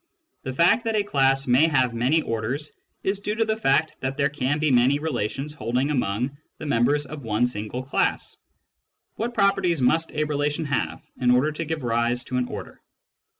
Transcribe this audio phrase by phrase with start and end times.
[0.41, 2.71] The fact that a class may have many orders
[3.03, 7.05] is due to the fact that there can be many relations holding among the members
[7.05, 8.35] of one single class.
[9.17, 12.81] What properties must a relation have in order to give rise to an order